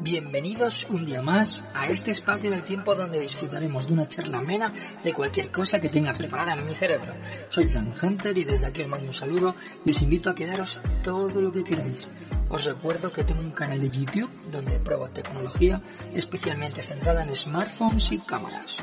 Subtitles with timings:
[0.00, 4.72] Bienvenidos un día más a este espacio del tiempo donde disfrutaremos de una charla amena
[5.02, 7.14] de cualquier cosa que tenga preparada en mi cerebro.
[7.48, 10.80] Soy Zan Hunter y desde aquí os mando un saludo y os invito a quedaros
[11.02, 12.08] todo lo que queráis.
[12.48, 15.82] Os recuerdo que tengo un canal de YouTube donde pruebo tecnología
[16.14, 18.76] especialmente centrada en smartphones y cámaras.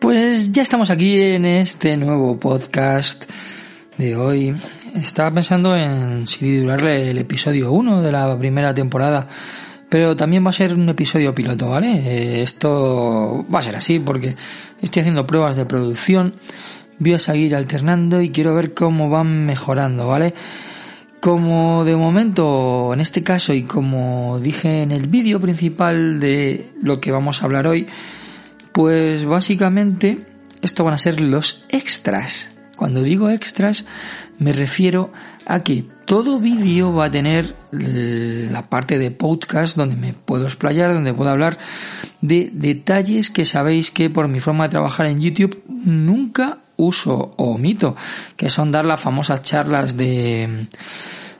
[0.00, 3.30] Pues ya estamos aquí en este nuevo podcast
[3.96, 4.56] de hoy.
[4.96, 9.28] Estaba pensando en si durarle el episodio 1 de la primera temporada
[9.88, 11.98] pero también va a ser un episodio piloto, ¿vale?
[11.98, 14.36] Eh, esto va a ser así porque
[14.80, 16.34] estoy haciendo pruebas de producción,
[16.98, 20.34] voy a seguir alternando y quiero ver cómo van mejorando, ¿vale?
[21.20, 27.00] Como de momento, en este caso, y como dije en el vídeo principal de lo
[27.00, 27.86] que vamos a hablar hoy,
[28.72, 30.26] pues básicamente
[30.62, 32.48] esto van a ser los extras.
[32.76, 33.86] Cuando digo extras,
[34.38, 35.12] me refiero
[35.46, 40.94] a que todo vídeo va a tener la parte de podcast donde me puedo explayar,
[40.94, 41.58] donde puedo hablar
[42.20, 47.54] de detalles que sabéis que por mi forma de trabajar en YouTube nunca uso o
[47.54, 47.96] omito,
[48.36, 50.66] que son dar las famosas charlas de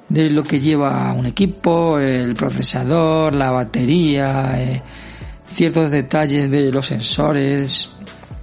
[0.09, 4.83] de lo que lleva un equipo, el procesador, la batería, eh,
[5.51, 7.91] ciertos detalles de los sensores,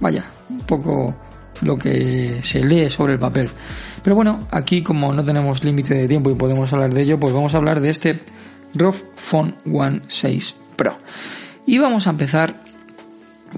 [0.00, 1.16] vaya, un poco
[1.62, 3.48] lo que se lee sobre el papel.
[4.04, 7.32] Pero bueno, aquí como no tenemos límite de tiempo y podemos hablar de ello, pues
[7.32, 8.20] vamos a hablar de este
[8.74, 10.98] ROG Phone One 6 Pro.
[11.64, 12.54] Y vamos a empezar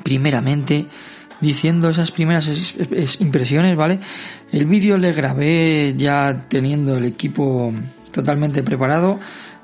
[0.04, 0.86] primeramente
[1.40, 2.48] diciendo esas primeras
[3.18, 3.98] impresiones, ¿vale?
[4.52, 7.72] El vídeo le grabé ya teniendo el equipo
[8.12, 9.18] totalmente preparado.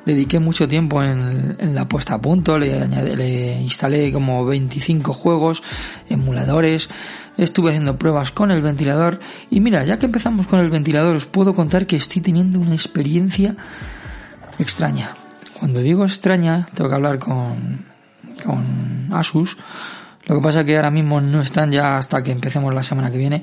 [0.04, 5.62] Dediqué mucho tiempo en, la puesta a punto, le, le instalé como 25 juegos,
[6.08, 6.88] emuladores,
[7.36, 9.20] estuve haciendo pruebas con el ventilador
[9.50, 12.74] y mira, ya que empezamos con el ventilador os puedo contar que estoy teniendo una
[12.74, 13.54] experiencia
[14.58, 15.14] extraña.
[15.58, 17.84] Cuando digo extraña, tengo que hablar con,
[18.44, 19.56] con Asus.
[20.26, 23.10] Lo que pasa es que ahora mismo no están ya hasta que empecemos la semana
[23.10, 23.42] que viene.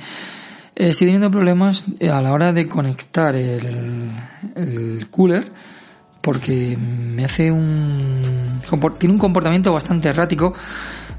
[0.75, 4.11] Estoy teniendo problemas a la hora de conectar el,
[4.55, 5.51] el cooler
[6.29, 8.61] porque me hace un
[8.99, 10.53] tiene un comportamiento bastante errático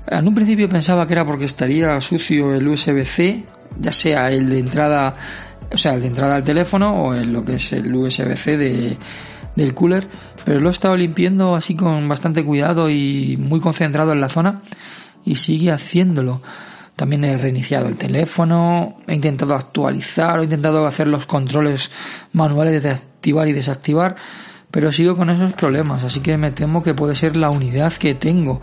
[0.06, 3.44] en un principio pensaba que era porque estaría sucio el USB-C,
[3.80, 5.12] ya sea el de entrada,
[5.72, 8.96] o sea, el de entrada al teléfono o el, lo que es el USB-C de,
[9.56, 10.06] del cooler,
[10.44, 14.62] pero lo he estado limpiando así con bastante cuidado y muy concentrado en la zona
[15.24, 16.40] y sigue haciéndolo.
[16.94, 21.90] También he reiniciado el teléfono, he intentado actualizar, he intentado hacer los controles
[22.32, 24.14] manuales de activar y desactivar,
[24.70, 28.14] pero sigo con esos problemas, así que me temo que puede ser la unidad que
[28.14, 28.60] tengo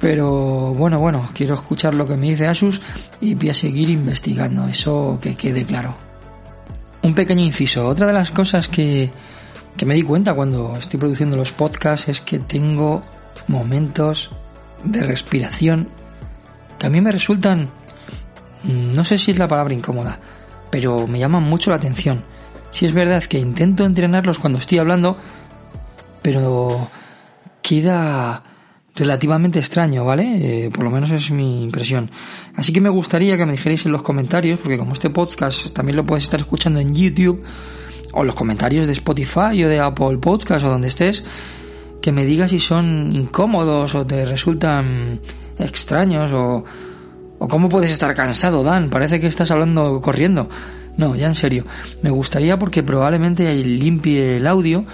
[0.00, 2.80] pero bueno, bueno, quiero escuchar lo que me dice Asus
[3.20, 5.94] y voy a seguir investigando, eso que quede claro.
[7.02, 9.10] Un pequeño inciso, otra de las cosas que,
[9.76, 13.02] que me di cuenta cuando estoy produciendo los podcasts es que tengo
[13.46, 14.30] momentos
[14.84, 15.90] de respiración
[16.78, 17.68] que a mí me resultan,
[18.64, 20.18] no sé si es la palabra incómoda,
[20.70, 22.24] pero me llaman mucho la atención.
[22.70, 25.16] Si es verdad que intento entrenarlos cuando estoy hablando,
[26.22, 26.88] pero
[27.62, 28.42] queda
[28.94, 30.66] relativamente extraño, ¿vale?
[30.66, 32.10] Eh, por lo menos es mi impresión.
[32.54, 35.96] Así que me gustaría que me dijerais en los comentarios, porque como este podcast también
[35.96, 37.42] lo puedes estar escuchando en YouTube,
[38.12, 41.24] o los comentarios de Spotify o de Apple Podcast o donde estés,
[42.02, 45.20] que me digas si son incómodos o te resultan
[45.58, 46.64] extraños o,
[47.38, 48.90] o cómo puedes estar cansado, Dan.
[48.90, 50.48] Parece que estás hablando corriendo.
[50.96, 51.64] No, ya en serio.
[52.02, 54.84] Me gustaría porque probablemente limpie el audio.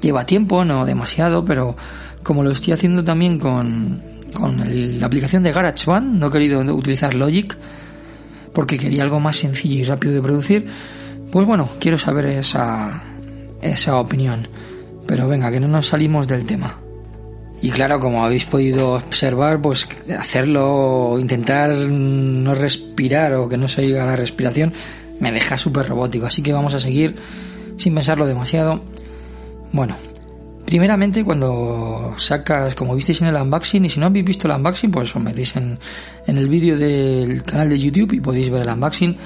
[0.00, 1.76] Lleva tiempo, no demasiado, pero
[2.22, 4.02] como lo estoy haciendo también con,
[4.34, 4.62] con
[5.00, 7.56] la aplicación de GarageBand, no he querido utilizar Logic
[8.56, 10.66] porque quería algo más sencillo y rápido de producir,
[11.30, 13.02] pues bueno, quiero saber esa,
[13.60, 14.48] esa opinión.
[15.06, 16.78] Pero venga, que no nos salimos del tema.
[17.60, 19.86] Y claro, como habéis podido observar, pues
[20.18, 24.72] hacerlo, intentar no respirar o que no se oiga la respiración,
[25.20, 26.26] me deja súper robótico.
[26.26, 27.16] Así que vamos a seguir
[27.76, 28.82] sin pensarlo demasiado.
[29.72, 29.96] Bueno,
[30.66, 34.90] Primeramente, cuando sacas, como visteis en el unboxing, y si no habéis visto el unboxing,
[34.90, 35.78] pues os metéis en,
[36.26, 39.16] en el vídeo del canal de YouTube y podéis ver el unboxing.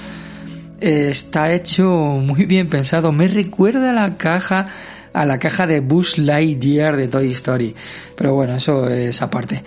[0.79, 3.11] Está hecho muy bien pensado.
[3.11, 4.67] Me recuerda la caja
[5.15, 7.75] a la caja de Buzz Lightyear de Toy Story.
[8.15, 9.65] Pero bueno, eso es aparte.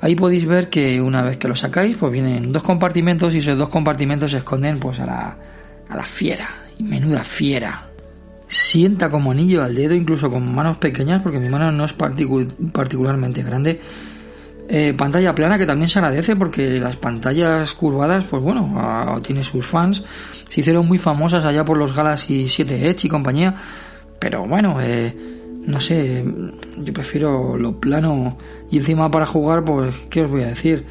[0.00, 3.58] Ahí podéis ver que una vez que lo sacáis, pues vienen dos compartimentos y esos
[3.58, 5.36] dos compartimentos se esconden pues a la,
[5.88, 6.48] a la fiera.
[6.78, 7.88] Y menuda fiera.
[8.48, 13.42] Sienta como anillo al dedo, incluso con manos pequeñas, porque mi mano no es particularmente
[13.42, 13.80] grande.
[14.68, 19.64] Eh, pantalla plana que también se agradece porque las pantallas curvadas, pues bueno, tiene sus
[19.64, 20.02] fans.
[20.48, 23.54] Se hicieron muy famosas allá por los Galaxy 7 Edge y compañía.
[24.18, 25.14] Pero bueno, eh,
[25.66, 26.24] no sé,
[26.78, 28.38] yo prefiero lo plano
[28.70, 30.84] y encima para jugar, pues, ¿qué os voy a decir?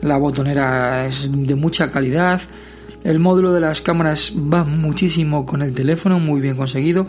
[0.00, 2.40] La botonera es de mucha calidad.
[3.04, 7.06] El módulo de las cámaras va muchísimo con el teléfono, muy bien conseguido.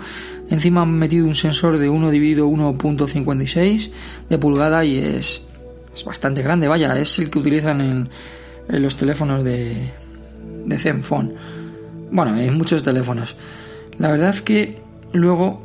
[0.50, 3.92] Encima han metido un sensor de 1 dividido 1.56
[4.30, 5.42] de pulgada y es,
[5.96, 8.10] es bastante grande, vaya, es el que utilizan en,
[8.68, 9.94] los teléfonos de,
[10.66, 11.34] de Zenfone.
[12.12, 13.38] Bueno, en muchos teléfonos.
[13.98, 14.82] La verdad es que
[15.14, 15.62] luego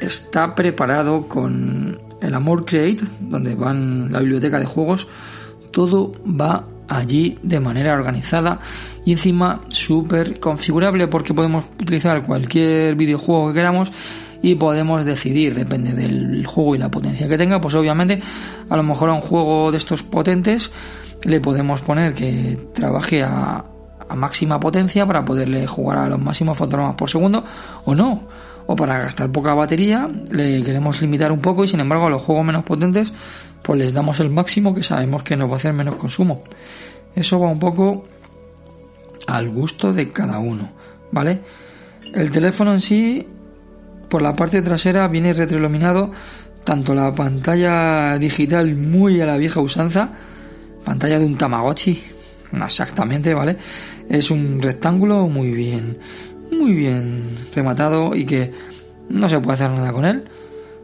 [0.00, 5.08] está preparado con el Amor Create, donde van la biblioteca de juegos.
[5.72, 8.58] Todo va allí de manera organizada
[9.04, 13.92] y encima súper configurable porque podemos utilizar cualquier videojuego que queramos
[14.42, 18.20] y podemos decidir, depende del juego y la potencia que tenga, pues obviamente
[18.68, 20.70] a lo mejor a un juego de estos potentes
[21.24, 23.64] le podemos poner que trabaje a,
[24.08, 27.44] a máxima potencia para poderle jugar a los máximos fotogramas por segundo
[27.84, 28.28] o no
[28.70, 32.22] o para gastar poca batería le queremos limitar un poco y sin embargo a los
[32.22, 33.14] juegos menos potentes
[33.62, 36.44] pues les damos el máximo que sabemos que nos va a hacer menos consumo.
[37.14, 38.06] Eso va un poco
[39.26, 40.70] al gusto de cada uno,
[41.10, 41.40] ¿vale?
[42.12, 43.26] El teléfono en sí,
[44.08, 46.10] por la parte trasera, viene retroiluminado
[46.64, 50.10] tanto la pantalla digital muy a la vieja usanza,
[50.84, 52.02] pantalla de un Tamagotchi,
[52.64, 53.56] exactamente, ¿vale?
[54.08, 55.98] Es un rectángulo muy bien,
[56.58, 58.52] muy bien rematado y que
[59.08, 60.24] no se puede hacer nada con él.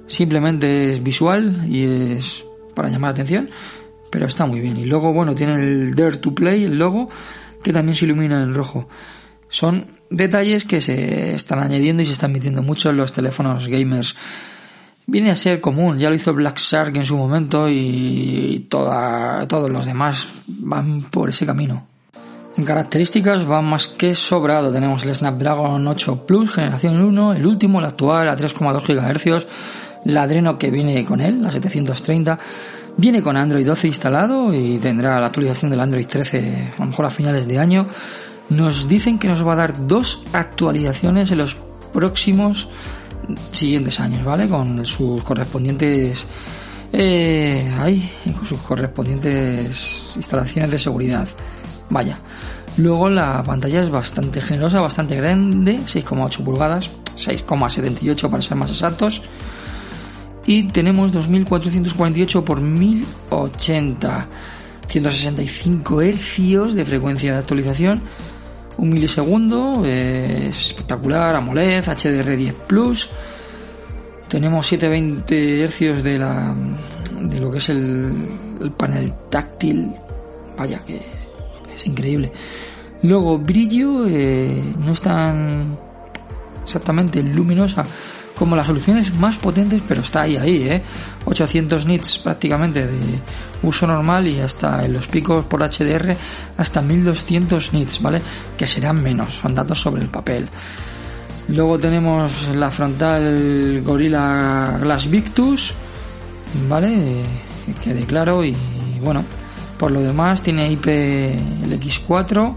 [0.07, 2.45] Simplemente es visual y es
[2.75, 3.51] para llamar la atención,
[4.11, 4.77] pero está muy bien.
[4.77, 7.09] Y luego, bueno, tiene el Dare to Play, el logo,
[7.63, 8.89] que también se ilumina en rojo.
[9.49, 14.17] Son detalles que se están añadiendo y se están metiendo mucho en los teléfonos gamers.
[15.07, 19.71] Viene a ser común, ya lo hizo Black Shark en su momento y toda, todos
[19.71, 21.94] los demás van por ese camino.
[22.57, 24.71] En características va más que sobrado.
[24.73, 29.47] Tenemos el Snapdragon 8 Plus generación 1, el último, el actual, a 3,2 GHz,
[30.05, 32.39] la Adreno que viene con él, la 730.
[32.97, 37.07] Viene con Android 12 instalado y tendrá la actualización del Android 13 a lo mejor
[37.07, 37.89] a finales de año.
[38.51, 41.57] Nos dicen que nos va a dar dos actualizaciones en los
[41.93, 42.69] próximos
[43.51, 44.49] siguientes años, ¿vale?
[44.49, 46.25] Con sus correspondientes
[46.93, 51.29] eh, ahí, con sus correspondientes instalaciones de seguridad.
[51.91, 52.19] Vaya.
[52.77, 59.23] Luego la pantalla es bastante generosa, bastante grande, 6,8 pulgadas, 6,78 para ser más exactos.
[60.47, 64.29] Y tenemos 2448 por 1080,
[64.89, 68.03] 165 hercios de frecuencia de actualización,
[68.77, 73.09] un milisegundo, espectacular, AMOLED, HDR10 Plus.
[74.29, 76.55] Tenemos 720 hercios de la
[77.21, 79.93] de lo que es el panel táctil.
[80.59, 81.14] Vaya que
[81.75, 82.33] es increíble.
[83.03, 85.77] Luego, brillo eh, no es tan
[86.63, 87.85] exactamente luminosa
[88.35, 90.83] como las soluciones más potentes, pero está ahí, ahí, ¿eh?
[91.25, 93.19] 800 nits prácticamente de
[93.63, 96.17] uso normal y hasta en los picos por HDR
[96.57, 98.21] hasta 1200 nits, ¿vale?
[98.57, 100.49] Que serán menos, son datos sobre el papel.
[101.49, 105.75] Luego tenemos la frontal Gorilla Glass Victus,
[106.69, 107.23] ¿vale?
[107.67, 108.57] Que quede claro y
[109.03, 109.25] bueno,
[109.79, 112.57] por lo demás tiene IPLX4.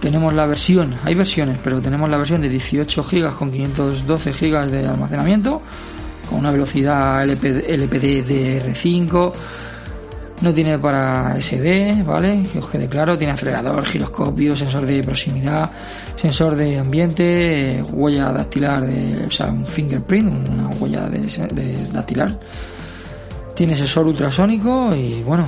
[0.00, 4.70] Tenemos la versión, hay versiones, pero tenemos la versión de 18 GB con 512 GB
[4.70, 5.62] de almacenamiento,
[6.28, 9.32] con una velocidad LPD DR5.
[10.42, 12.44] No tiene para SD, ¿vale?
[12.52, 13.16] Que os quede claro.
[13.16, 15.70] Tiene acelerador, giroscopio, sensor de proximidad,
[16.14, 22.38] sensor de ambiente, huella dactilar, de, o sea, un fingerprint, una huella de dactilar.
[23.54, 25.46] Tiene sensor ultrasónico y bueno,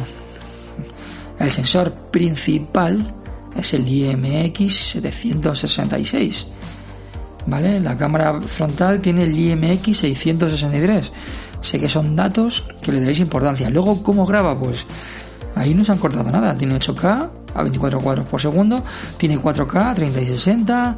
[1.38, 3.14] el sensor principal
[3.56, 6.46] es el IMX 766.
[7.46, 7.80] ¿Vale?
[7.80, 11.12] La cámara frontal tiene el IMX 663.
[11.60, 13.70] Sé que son datos que le daréis importancia.
[13.70, 14.58] Luego, ¿cómo graba?
[14.58, 14.86] Pues
[15.54, 16.56] ahí no se han cortado nada.
[16.56, 18.84] Tiene 8K a 24 cuadros por segundo,
[19.16, 20.96] tiene 4K 30 y 60,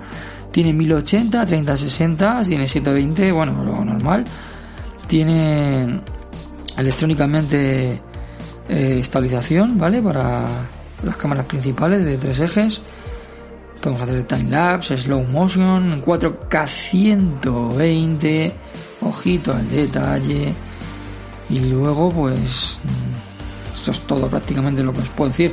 [0.50, 4.24] tiene 1080 30 y 60, tiene 720, bueno, lo normal.
[5.06, 6.00] Tiene
[6.76, 8.00] electrónicamente
[8.70, 10.00] eh, estabilización, ¿vale?
[10.00, 10.44] Para
[11.02, 12.80] las cámaras principales de tres ejes.
[13.82, 18.54] Podemos hacer time lapse, slow motion, 4K 120,
[19.00, 20.54] ojito al detalle.
[21.48, 25.52] Y luego, pues, mm, esto es todo prácticamente lo que os puedo decir.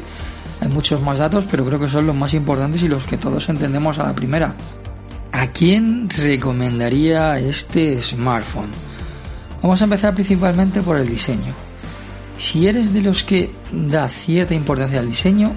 [0.61, 3.49] Hay muchos más datos, pero creo que son los más importantes y los que todos
[3.49, 4.53] entendemos a la primera.
[5.31, 8.69] ¿A quién recomendaría este smartphone?
[9.63, 11.66] Vamos a empezar principalmente por el diseño.
[12.37, 15.53] Si eres de los que da cierta importancia al diseño,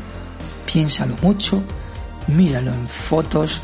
[0.64, 1.62] piénsalo mucho,
[2.28, 3.60] míralo en fotos.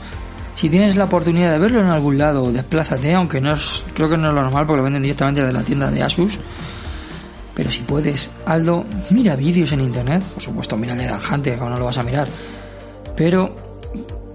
[0.54, 4.16] Si tienes la oportunidad de verlo en algún lado, desplázate, aunque no es, creo que
[4.16, 6.38] no es lo normal porque lo venden directamente de la tienda de Asus.
[7.54, 10.22] Pero si puedes, Aldo, mira vídeos en internet.
[10.22, 11.20] Por supuesto, mira de Dan
[11.58, 12.28] no lo vas a mirar.
[13.16, 13.56] Pero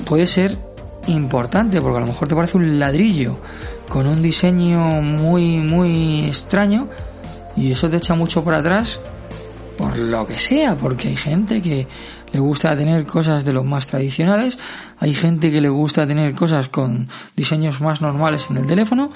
[0.07, 0.57] puede ser
[1.05, 3.37] importante porque a lo mejor te parece un ladrillo
[3.87, 6.87] con un diseño muy, muy extraño
[7.55, 8.99] y eso te echa mucho para atrás
[9.77, 11.87] por lo que sea, porque hay gente que
[12.31, 14.57] le gusta tener cosas de los más tradicionales,
[14.99, 19.11] hay gente que le gusta tener cosas con diseños más normales en el teléfono,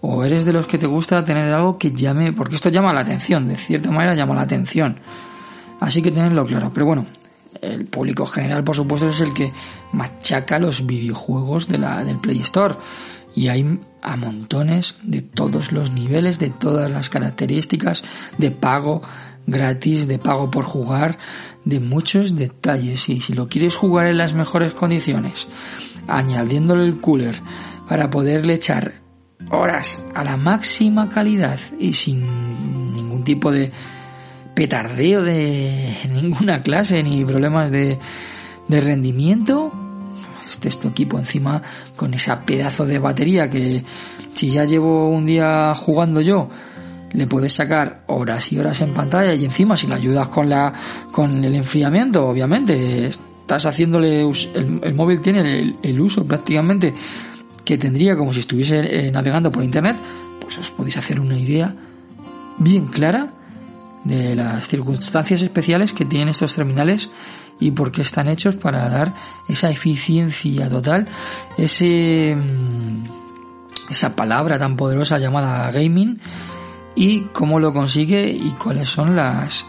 [0.00, 3.00] o eres de los que te gusta tener algo que llame, porque esto llama la
[3.00, 5.00] atención, de cierta manera llama la atención.
[5.80, 6.70] Así que tenedlo claro.
[6.72, 7.06] Pero bueno,
[7.60, 9.52] el público general, por supuesto, es el que
[9.92, 12.76] machaca los videojuegos de la, del Play Store.
[13.34, 18.02] Y hay a montones de todos los niveles, de todas las características,
[18.38, 19.02] de pago
[19.46, 21.18] gratis, de pago por jugar,
[21.64, 23.08] de muchos detalles.
[23.08, 25.48] Y si lo quieres jugar en las mejores condiciones,
[26.08, 27.40] añadiéndole el cooler
[27.88, 28.94] para poderle echar
[29.50, 32.26] horas a la máxima calidad y sin
[32.94, 33.70] ningún tipo de
[34.54, 37.98] petardeo de ninguna clase ni problemas de,
[38.68, 39.72] de rendimiento,
[40.46, 41.62] este es tu equipo encima
[41.94, 43.82] con esa pedazo de batería que
[44.34, 46.48] si ya llevo un día jugando yo
[47.12, 50.72] le puedes sacar horas y horas en pantalla y encima si le ayudas con la
[51.10, 56.94] con el enfriamiento obviamente estás haciéndole el, móvil tiene el, uso prácticamente
[57.64, 59.96] que tendría como si estuviese eh, navegando por internet
[60.40, 61.74] pues os podéis hacer una idea
[62.58, 63.32] bien clara
[64.06, 67.10] de las circunstancias especiales que tienen estos terminales
[67.58, 69.14] y por qué están hechos para dar
[69.48, 71.08] esa eficiencia total,
[71.56, 73.04] ese mm,
[73.90, 76.20] esa palabra tan poderosa llamada gaming
[76.94, 79.64] y cómo lo consigue y cuáles son las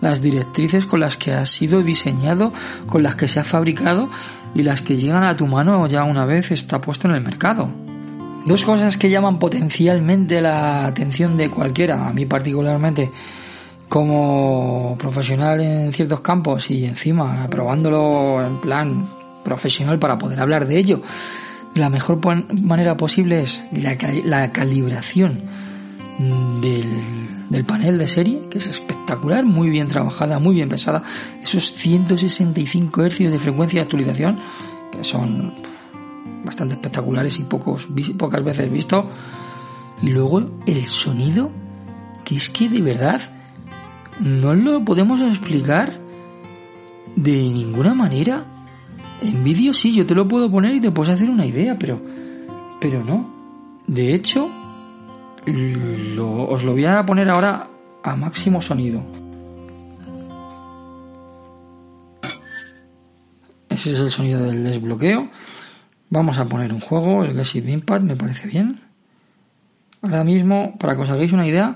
[0.00, 2.52] las directrices con las que ha sido diseñado,
[2.86, 4.10] con las que se ha fabricado
[4.54, 7.70] y las que llegan a tu mano ya una vez está puesto en el mercado.
[8.44, 13.10] Dos cosas que llaman potencialmente la atención de cualquiera, a mí particularmente
[13.88, 19.08] como profesional en ciertos campos y encima probándolo en plan
[19.44, 21.02] profesional para poder hablar de ello,
[21.74, 22.20] la mejor
[22.62, 25.42] manera posible es la, calibración
[26.60, 27.02] del,
[27.50, 31.02] del, panel de serie, que es espectacular, muy bien trabajada, muy bien pesada.
[31.42, 34.38] Esos 165 Hz de frecuencia de actualización,
[34.92, 35.54] que son
[36.44, 39.08] bastante espectaculares y pocos, pocas veces visto.
[40.00, 41.50] Y luego el sonido,
[42.24, 43.20] que es que de verdad
[44.20, 45.92] no lo podemos explicar
[47.16, 48.44] de ninguna manera.
[49.22, 52.00] En vídeo sí, yo te lo puedo poner y te puedes hacer una idea, pero,
[52.80, 53.32] pero no.
[53.86, 54.50] De hecho,
[55.46, 57.68] os lo voy a poner ahora
[58.02, 59.02] a máximo sonido.
[63.68, 65.28] Ese es el sonido del desbloqueo.
[66.10, 68.80] Vamos a poner un juego, el Gassive Impact, me parece bien.
[70.00, 71.74] Ahora mismo, para que os hagáis una idea,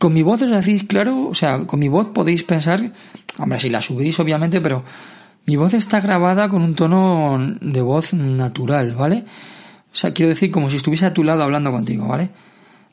[0.00, 2.80] con mi voz os hacéis claro, o sea, con mi voz podéis pensar,
[3.38, 4.82] hombre, si la subís obviamente, pero
[5.44, 9.26] mi voz está grabada con un tono de voz natural, ¿vale?
[9.92, 12.30] O sea, quiero decir como si estuviese a tu lado hablando contigo, ¿vale?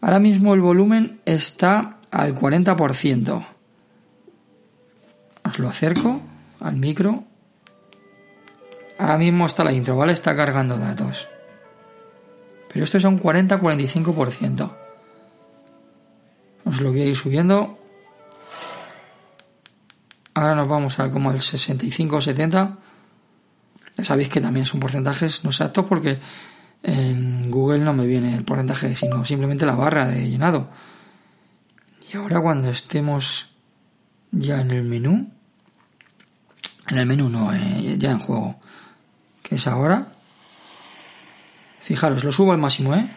[0.02, 3.48] Ahora mismo el volumen está al 40%.
[5.46, 6.20] Os lo acerco
[6.60, 7.24] al micro.
[9.00, 10.12] Ahora mismo está la intro, ¿vale?
[10.12, 11.30] Está cargando datos.
[12.68, 14.77] Pero esto es un 40-45%.
[16.68, 17.80] Os lo voy a ir subiendo.
[20.34, 22.78] Ahora nos vamos a como el 65 o 70.
[23.98, 26.20] Ya sabéis que también son porcentajes no exactos porque
[26.84, 30.70] en Google no me viene el porcentaje, sino simplemente la barra de llenado.
[32.12, 33.50] Y ahora cuando estemos
[34.32, 35.32] ya en el menú,
[36.90, 38.60] en el menú no, eh, ya en juego,
[39.42, 40.14] que es ahora,
[41.82, 43.10] fijaros, lo subo al máximo, ¿eh?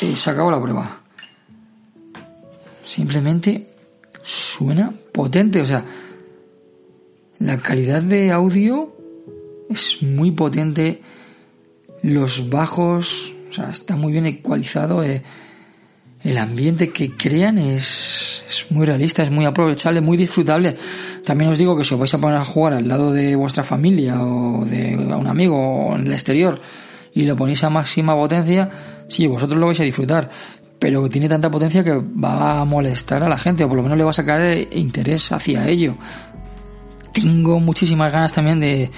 [0.00, 1.00] Se acabó la prueba.
[2.84, 3.66] Simplemente
[4.22, 5.84] suena potente, o sea,
[7.38, 8.94] la calidad de audio
[9.68, 11.02] es muy potente,
[12.02, 15.22] los bajos, o sea, está muy bien ecualizado, eh,
[16.22, 20.76] el ambiente que crean es, es muy realista, es muy aprovechable, muy disfrutable.
[21.24, 23.62] También os digo que si os vais a poner a jugar al lado de vuestra
[23.62, 26.60] familia o de un amigo o en el exterior
[27.12, 28.68] y lo ponéis a máxima potencia,
[29.08, 30.30] sí, vosotros lo vais a disfrutar,
[30.78, 33.98] pero tiene tanta potencia que va a molestar a la gente o por lo menos
[33.98, 35.96] le va a sacar interés hacia ello.
[37.12, 38.90] Tengo muchísimas ganas también de,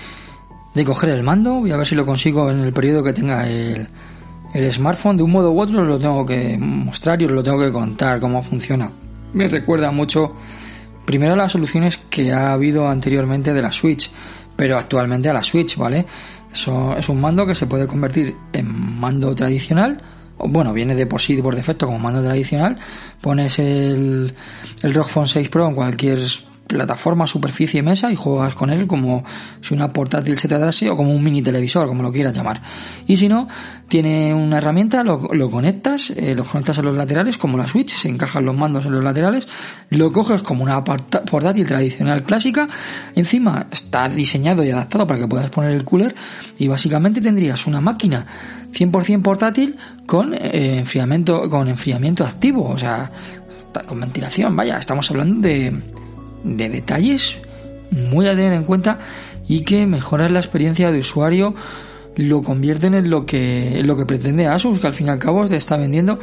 [0.75, 3.49] de coger el mando, voy a ver si lo consigo en el periodo que tenga
[3.49, 3.88] el,
[4.55, 7.43] el smartphone de un modo u otro os lo tengo que mostrar y os lo
[7.43, 8.91] tengo que contar cómo funciona.
[9.33, 10.35] Me recuerda mucho
[11.05, 14.11] primero las soluciones que ha habido anteriormente de la Switch,
[14.57, 16.05] pero actualmente a la Switch, ¿vale?
[16.52, 20.00] Eso es un mando que se puede convertir en mando tradicional,
[20.38, 22.78] o bueno, viene de por sí por defecto como mando tradicional,
[23.21, 24.33] pones el,
[24.83, 26.21] el ROG Phone 6 Pro en cualquier
[26.68, 29.25] plataforma, superficie, mesa y juegas con él como
[29.60, 32.62] si una portátil se tratase o como un mini televisor, como lo quieras llamar.
[33.06, 33.48] Y si no,
[33.88, 38.08] tiene una herramienta, lo, conectas, eh, lo conectas a los laterales como la Switch, se
[38.08, 39.48] encajan los mandos en los laterales,
[39.90, 42.68] lo coges como una portátil tradicional clásica,
[43.14, 46.14] encima está diseñado y adaptado para que puedas poner el cooler
[46.58, 48.26] y básicamente tendrías una máquina
[48.72, 53.10] 100% portátil con eh, enfriamiento con enfriamiento activo, o sea,
[53.87, 55.72] con ventilación, vaya, estamos hablando de
[56.45, 57.38] de detalles
[57.90, 58.99] muy a tener en cuenta
[59.49, 61.54] y que mejorar la experiencia de usuario
[62.16, 65.47] lo convierten en lo que, lo que pretende Asus, que al fin y al cabo
[65.47, 66.18] te está vendiendo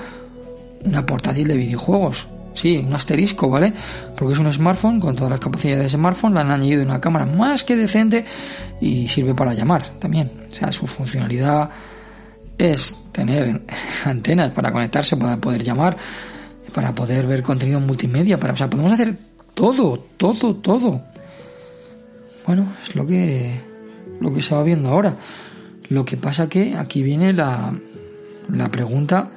[0.84, 2.28] una portátil de videojuegos.
[2.54, 3.74] Sí, un asterisco, ¿vale?
[4.16, 7.26] Porque es un smartphone con todas las capacidades de smartphone, le han añadido una cámara
[7.26, 8.26] más que decente
[8.80, 10.32] y sirve para llamar también.
[10.52, 11.70] O sea, su funcionalidad
[12.58, 13.62] es tener
[14.06, 15.98] antenas para conectarse, para poder llamar,
[16.74, 19.16] para poder ver contenido multimedia, para, o sea, podemos hacer
[19.56, 21.02] todo, todo, todo.
[22.46, 23.60] Bueno, es lo que,
[24.20, 25.18] lo que se va viendo ahora.
[25.90, 27.74] Lo que pasa que aquí viene la,
[28.50, 29.32] la pregunta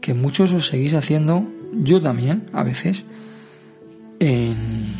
[0.00, 3.04] que muchos os seguís haciendo, yo también, a veces,
[4.20, 4.56] en,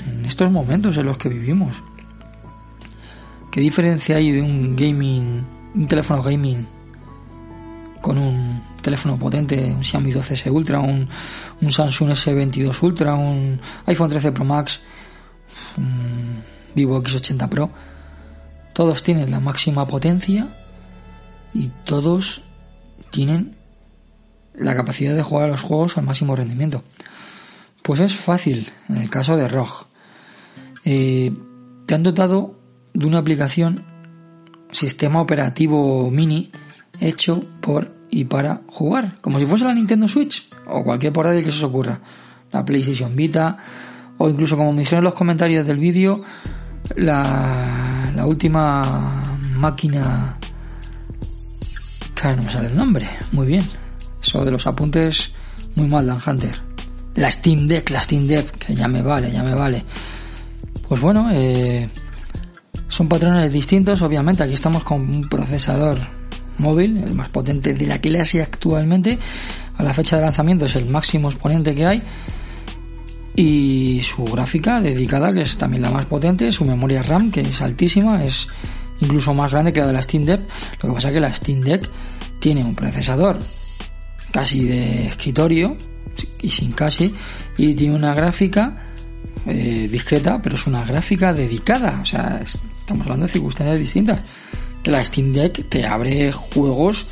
[0.06, 1.82] en estos momentos en los que vivimos.
[3.50, 6.77] ¿Qué diferencia hay de un gaming, un teléfono gaming
[8.00, 11.08] con un teléfono potente, un Xiaomi 12S Ultra, un,
[11.60, 14.80] un Samsung S22 Ultra, un iPhone 13 Pro Max,
[15.76, 16.42] un
[16.74, 17.70] Vivo X80 Pro,
[18.72, 20.56] todos tienen la máxima potencia
[21.52, 22.42] y todos
[23.10, 23.56] tienen
[24.54, 26.82] la capacidad de jugar a los juegos al máximo rendimiento.
[27.82, 29.86] Pues es fácil en el caso de ROG.
[30.84, 31.32] Eh,
[31.86, 32.58] te han dotado
[32.92, 33.84] de una aplicación
[34.70, 36.50] sistema operativo mini
[37.00, 41.52] hecho por y para jugar, como si fuese la Nintendo Switch o cualquier portátil que
[41.52, 42.00] se os ocurra,
[42.52, 43.56] la PlayStation Vita
[44.18, 46.22] o incluso como me dijeron en los comentarios del vídeo,
[46.96, 50.38] la, la última máquina
[52.14, 53.64] que no me sale el nombre, muy bien,
[54.20, 55.32] eso de los apuntes
[55.76, 56.60] muy mal Dan Hunter,
[57.14, 59.84] la Steam Deck, la Steam Deck, que ya me vale, ya me vale.
[60.88, 61.88] Pues bueno, eh,
[62.88, 64.42] son patrones distintos, obviamente.
[64.42, 65.98] Aquí estamos con un procesador
[66.58, 69.18] móvil, el más potente de la clase actualmente.
[69.76, 72.02] A la fecha de lanzamiento es el máximo exponente que hay.
[73.36, 77.62] Y su gráfica dedicada, que es también la más potente, su memoria RAM, que es
[77.62, 78.48] altísima, es
[79.00, 80.40] incluso más grande que la de la Steam Deck.
[80.82, 81.88] Lo que pasa es que la Steam Deck
[82.40, 83.38] tiene un procesador
[84.32, 85.76] casi de escritorio,
[86.42, 87.14] y sin casi,
[87.56, 88.74] y tiene una gráfica
[89.46, 92.00] eh, discreta, pero es una gráfica dedicada.
[92.02, 94.20] O sea, estamos hablando de circunstancias distintas
[94.90, 97.06] la Steam Deck te abre juegos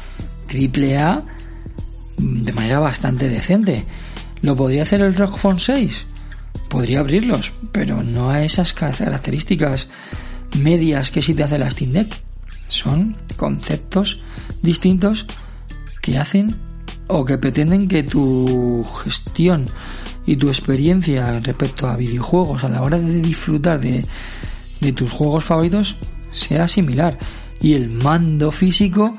[0.48, 1.24] AAA
[2.16, 3.84] de manera bastante decente.
[4.42, 6.04] ¿Lo podría hacer el ROG Phone 6?
[6.68, 9.88] Podría abrirlos, pero no a esas características
[10.58, 12.16] medias que sí te hace la Steam Deck.
[12.66, 14.22] Son conceptos
[14.62, 15.26] distintos
[16.00, 16.56] que hacen
[17.08, 19.68] o que pretenden que tu gestión
[20.24, 24.04] y tu experiencia respecto a videojuegos a la hora de disfrutar de,
[24.80, 25.96] de tus juegos favoritos
[26.32, 27.18] sea similar
[27.60, 29.16] y el mando físico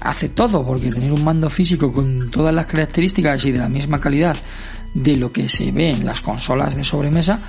[0.00, 4.00] hace todo, porque tener un mando físico con todas las características y de la misma
[4.00, 4.36] calidad
[4.92, 7.42] de lo que se ve en las consolas de sobremesa,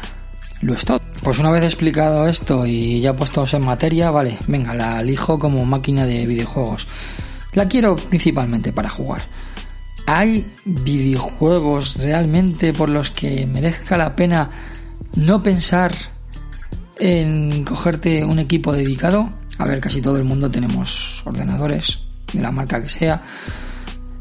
[0.61, 1.01] lo es todo.
[1.21, 5.65] Pues una vez explicado esto y ya puestos en materia, vale, venga, la elijo como
[5.65, 6.87] máquina de videojuegos.
[7.53, 9.23] La quiero principalmente para jugar.
[10.07, 14.51] ¿Hay videojuegos realmente por los que merezca la pena
[15.15, 15.93] no pensar
[16.99, 19.29] en cogerte un equipo dedicado?
[19.57, 21.99] A ver, casi todo el mundo tenemos ordenadores,
[22.33, 23.21] de la marca que sea.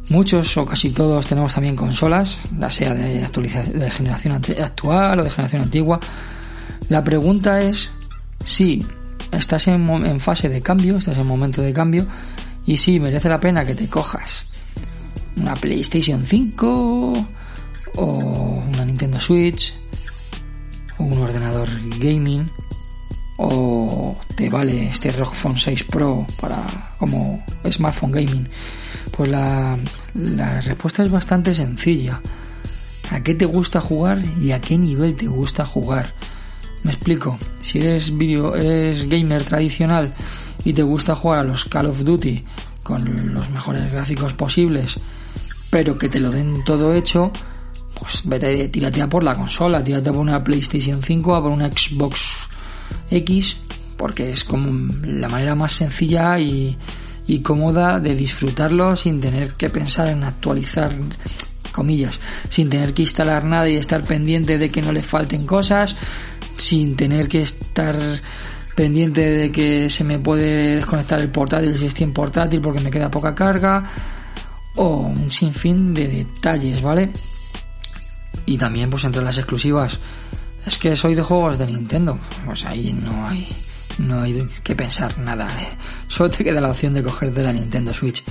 [0.09, 5.31] Muchos o casi todos tenemos también consolas, ya sea de, de generación actual o de
[5.31, 5.99] generación antigua.
[6.89, 7.91] La pregunta es
[8.45, 8.87] si
[9.33, 12.07] estás en, en fase de cambio, estás en momento de cambio,
[12.67, 14.45] y si merece la pena que te cojas
[15.37, 17.29] una PlayStation 5
[17.97, 19.75] o una Nintendo Switch
[20.99, 21.69] o un ordenador
[21.99, 22.51] gaming
[23.37, 28.49] o te vale este ROG Phone 6 Pro para como smartphone gaming
[29.11, 29.79] pues la,
[30.15, 32.21] la respuesta es bastante sencilla.
[33.11, 36.15] A qué te gusta jugar y a qué nivel te gusta jugar
[36.83, 37.39] me explico.
[37.61, 40.15] Si eres video eres gamer tradicional
[40.65, 42.45] y te gusta jugar a los Call of Duty
[42.83, 44.99] con los mejores gráficos posibles
[45.71, 47.33] pero que te lo den todo hecho
[47.99, 51.53] pues vete, tírate a por la consola, tírate a por una PlayStation 5, a por
[51.53, 52.49] una Xbox
[53.11, 53.57] X,
[53.97, 56.77] porque es como la manera más sencilla y,
[57.43, 60.93] cómoda de disfrutarlo sin tener que pensar en actualizar
[61.73, 65.97] comillas, sin tener que instalar nada y estar pendiente de que no le falten cosas,
[66.57, 67.97] sin tener que estar
[68.77, 72.91] pendiente de que se me puede desconectar el portátil si estoy en portátil porque me
[72.91, 73.85] queda poca carga
[74.77, 77.11] o un sinfín de detalles, ¿vale?
[78.47, 79.99] Y también pues entre las exclusivas
[80.67, 83.49] es que soy de juegos de Nintendo, pues ahí no hay
[83.99, 85.69] no hay que pensar nada, ¿eh?
[86.09, 88.25] solo te queda la opción de cogerte la Nintendo Switch.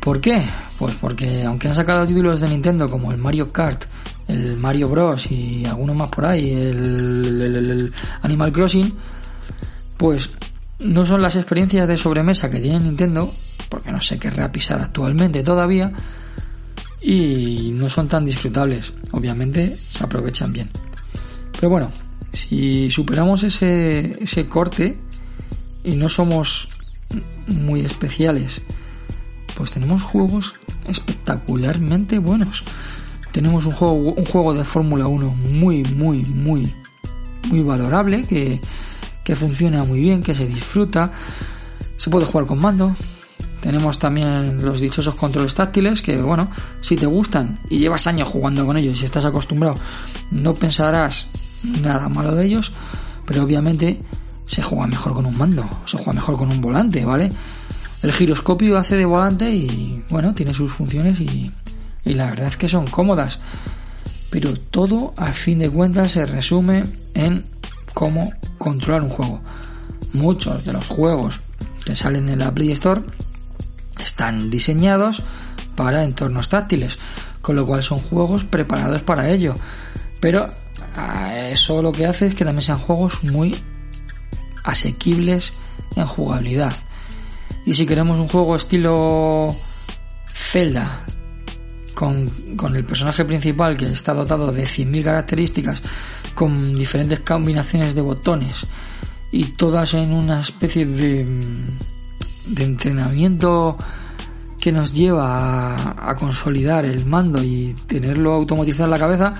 [0.00, 0.46] ¿Por qué?
[0.78, 3.84] Pues porque aunque han sacado títulos de Nintendo como el Mario Kart,
[4.28, 8.94] el Mario Bros y algunos más por ahí, el, Animal Crossing,
[9.96, 10.30] pues
[10.78, 13.32] no son las experiencias de sobremesa que tiene Nintendo,
[13.68, 15.92] porque no sé qué reapisar actualmente todavía,
[17.00, 18.92] y no son tan disfrutables.
[19.12, 20.70] Obviamente se aprovechan bien.
[21.56, 21.90] Pero bueno,
[22.32, 24.98] si superamos ese, ese corte
[25.84, 26.68] y no somos
[27.46, 28.60] muy especiales,
[29.56, 30.54] pues tenemos juegos
[30.88, 32.64] espectacularmente buenos.
[33.32, 36.74] Tenemos un juego, un juego de Fórmula 1 muy, muy, muy,
[37.50, 38.60] muy valorable, que,
[39.24, 41.12] que funciona muy bien, que se disfruta.
[41.96, 42.94] Se puede jugar con mando,
[43.60, 48.64] tenemos también los dichosos controles táctiles que, bueno, si te gustan y llevas años jugando
[48.64, 49.76] con ellos y estás acostumbrado,
[50.30, 51.28] no pensarás
[51.62, 52.72] nada malo de ellos,
[53.24, 54.00] pero obviamente
[54.46, 57.32] se juega mejor con un mando, se juega mejor con un volante, ¿vale?
[58.02, 61.50] El giroscopio hace de volante y, bueno, tiene sus funciones y,
[62.04, 63.40] y la verdad es que son cómodas.
[64.30, 67.46] Pero todo, al fin de cuentas, se resume en
[67.94, 69.40] cómo controlar un juego.
[70.12, 71.40] Muchos de los juegos
[71.84, 73.02] que salen en la Play Store
[73.98, 75.22] están diseñados
[75.74, 76.98] para entornos táctiles,
[77.40, 79.54] con lo cual son juegos preparados para ello.
[80.20, 80.50] Pero
[81.48, 83.56] eso lo que hace es que también sean juegos muy
[84.64, 85.52] asequibles
[85.94, 86.74] en jugabilidad.
[87.64, 89.56] Y si queremos un juego estilo
[90.32, 91.04] Zelda,
[91.94, 95.82] con, con el personaje principal que está dotado de 100.000 características,
[96.34, 98.66] con diferentes combinaciones de botones
[99.32, 101.26] y todas en una especie de
[102.46, 103.76] de entrenamiento
[104.66, 105.76] que nos lleva
[106.10, 109.32] a, consolidar el mando y tenerlo automatizado en la cabeza,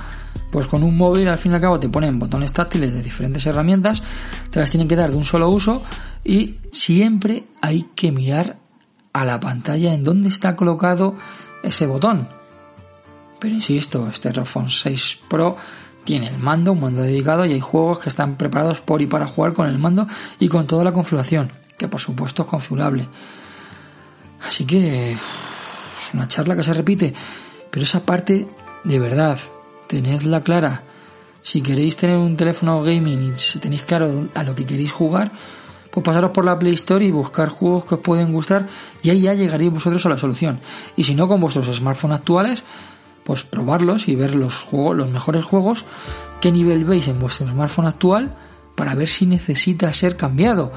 [0.53, 3.45] pues con un móvil al fin y al cabo te ponen botones táctiles de diferentes
[3.45, 4.05] herramientas,
[4.53, 5.83] te las tienen que dar de un solo uso
[6.23, 8.59] y siempre hay que mirar
[9.13, 11.17] a la pantalla en dónde está colocado
[11.65, 12.29] ese botón.
[13.41, 15.57] Pero insisto, este Phone 6 Pro
[16.05, 19.27] tiene el mando, un mando dedicado y hay juegos que están preparados por y para
[19.27, 20.07] jugar con el mando
[20.39, 23.09] y con toda la configuración que por supuesto es configurable.
[24.47, 27.13] Así que es una charla que se repite,
[27.71, 28.47] pero esa parte
[28.85, 29.39] de verdad,
[29.89, 30.83] tenedla clara.
[31.43, 35.33] Si queréis tener un teléfono gaming y si tenéis claro a lo que queréis jugar,
[35.91, 38.69] pues pasaros por la Play Store y buscar juegos que os pueden gustar
[39.03, 40.61] y ahí ya llegaréis vosotros a la solución.
[40.97, 42.63] Y si no con vuestros smartphones actuales,
[43.25, 45.85] pues probarlos y ver los juegos, los mejores juegos,
[46.41, 48.37] qué nivel veis en vuestro smartphone actual
[48.77, 50.73] para ver si necesita ser cambiado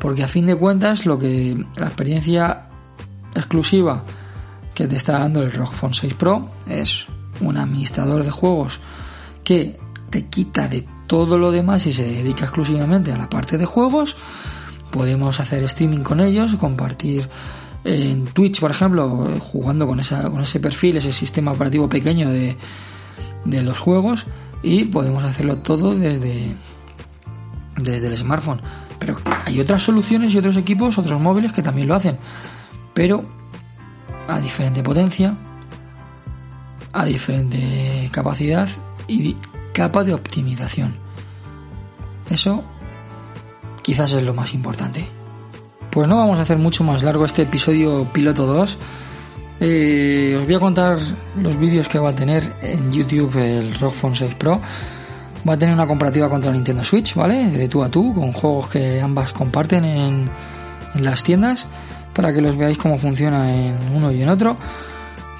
[0.00, 2.69] porque a fin de cuentas lo que la experiencia
[3.34, 4.04] exclusiva
[4.74, 7.06] que te está dando el ROG Phone 6 Pro es
[7.40, 8.80] un administrador de juegos
[9.44, 9.78] que
[10.10, 14.16] te quita de todo lo demás y se dedica exclusivamente a la parte de juegos.
[14.90, 17.28] Podemos hacer streaming con ellos, compartir
[17.84, 22.56] en Twitch, por ejemplo, jugando con, esa, con ese perfil, ese sistema operativo pequeño de,
[23.44, 24.26] de los juegos
[24.62, 26.54] y podemos hacerlo todo desde,
[27.76, 28.60] desde el smartphone.
[28.98, 32.18] Pero hay otras soluciones y otros equipos, otros móviles que también lo hacen.
[33.00, 33.24] Pero
[34.28, 35.34] a diferente potencia,
[36.92, 38.68] a diferente capacidad
[39.08, 39.34] y
[39.72, 40.98] capa de optimización.
[42.28, 42.62] Eso
[43.80, 45.08] quizás es lo más importante.
[45.90, 48.76] Pues no vamos a hacer mucho más largo este episodio piloto 2.
[49.60, 50.98] Eh, os voy a contar
[51.40, 54.60] los vídeos que va a tener en YouTube el ROG Phone 6 Pro
[55.48, 57.48] va a tener una comparativa contra Nintendo Switch, ¿vale?
[57.48, 60.30] De tú a tú, con juegos que ambas comparten en,
[60.96, 61.66] las tiendas,
[62.14, 64.56] para que los veáis cómo funciona en uno y en otro.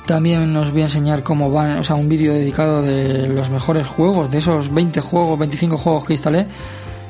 [0.06, 3.86] También os voy a enseñar cómo van, o sea, un vídeo dedicado de los mejores
[3.86, 6.46] juegos, de esos 20 juegos, 25 juegos que instalé,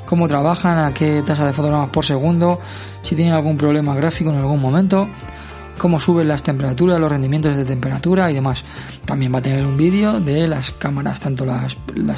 [0.04, 2.60] cómo trabajan, a qué tasa de fotogramas por segundo,
[3.02, 5.08] si tienen algún problema gráfico en algún momento,
[5.80, 8.62] cómo suben las temperaturas, los rendimientos de temperatura y demás.
[9.06, 11.74] También va a tener un vídeo de las cámaras, tanto las,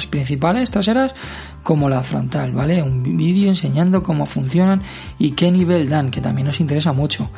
[0.07, 1.13] principales traseras
[1.63, 2.83] como la frontal, ¿vale?
[2.83, 4.81] Un vídeo enseñando cómo funcionan
[5.17, 7.29] y qué nivel dan, que también nos interesa mucho.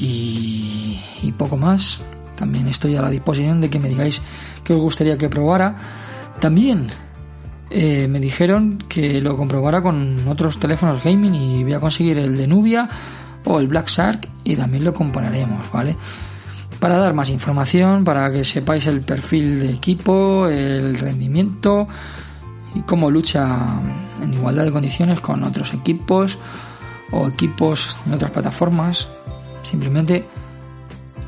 [0.00, 1.98] Y, y poco más.
[2.34, 4.22] También estoy a la disposición de que me digáis
[4.64, 5.76] qué os gustaría que probara.
[6.40, 6.88] También
[7.68, 12.34] eh, me dijeron que lo comprobara con otros teléfonos gaming y voy a conseguir el
[12.34, 12.88] de Nubia
[13.44, 15.96] o el Black Shark y también lo compararemos, ¿vale?
[16.78, 21.86] Para dar más información, para que sepáis el perfil de equipo, el rendimiento
[22.74, 23.66] y cómo lucha
[24.22, 26.38] en igualdad de condiciones con otros equipos
[27.12, 29.08] o equipos en otras plataformas,
[29.62, 30.26] simplemente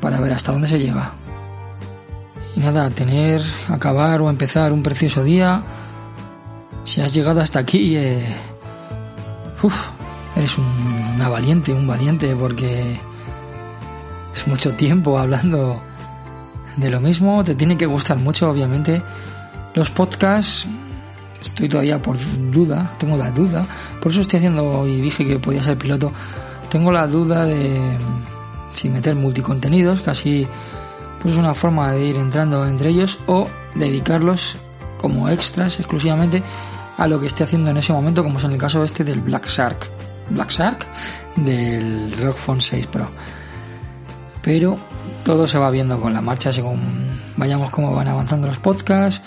[0.01, 1.11] para ver hasta dónde se llega.
[2.55, 5.61] Y nada, tener, acabar o empezar un precioso día.
[6.85, 8.25] Si has llegado hasta aquí, eh,
[10.45, 12.99] eres una valiente, un valiente, porque
[14.33, 15.81] es mucho tiempo hablando
[16.77, 17.43] de lo mismo.
[17.43, 19.01] Te tiene que gustar mucho, obviamente.
[19.73, 20.67] Los podcasts,
[21.41, 22.17] estoy todavía por
[22.51, 23.65] duda, tengo la duda.
[23.99, 26.11] Por eso estoy haciendo, y dije que podía ser piloto,
[26.69, 27.97] tengo la duda de
[28.71, 30.45] si meter multicontenidos, casi
[31.21, 34.57] pues es una forma de ir entrando entre ellos o dedicarlos
[35.01, 36.43] como extras exclusivamente
[36.97, 39.21] a lo que esté haciendo en ese momento, como es en el caso este del
[39.21, 39.94] Black Shark.
[40.29, 40.85] Black Shark
[41.35, 43.09] del Rock Phone 6 Pro.
[44.41, 44.77] Pero
[45.23, 46.79] todo se va viendo con la marcha según
[47.37, 49.21] vayamos cómo van avanzando los podcasts,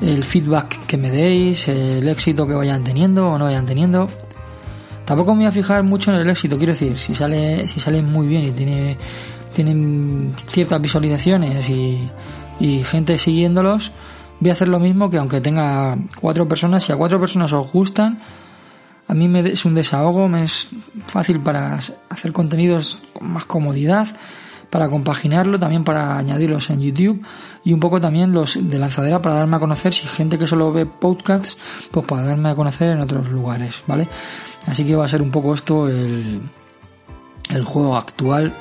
[0.00, 4.06] el feedback que me deis, el éxito que vayan teniendo o no vayan teniendo.
[5.04, 8.02] Tampoco me voy a fijar mucho en el éxito, quiero decir, si sale, si sale
[8.02, 8.96] muy bien y tiene,
[9.54, 12.10] tienen ciertas visualizaciones y,
[12.58, 13.92] y gente siguiéndolos,
[14.40, 17.70] voy a hacer lo mismo que aunque tenga cuatro personas, si a cuatro personas os
[17.72, 18.18] gustan,
[19.08, 20.68] a mí me es un desahogo, me es
[21.06, 24.08] fácil para hacer contenidos con más comodidad,
[24.70, 27.24] para compaginarlo, también para añadirlos en YouTube
[27.64, 30.72] y un poco también los de lanzadera para darme a conocer si gente que solo
[30.72, 31.56] ve podcasts,
[31.90, 34.08] pues para darme a conocer en otros lugares, ¿vale?
[34.66, 36.40] Así que va a ser un poco esto el,
[37.50, 38.54] el juego actual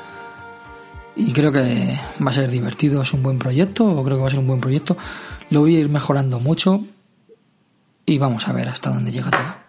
[1.16, 4.28] y creo que va a ser divertido, es un buen proyecto, o creo que va
[4.28, 4.98] a ser un buen proyecto.
[5.50, 6.84] Lo voy a ir mejorando mucho
[8.06, 9.65] y vamos a ver hasta dónde llega todo.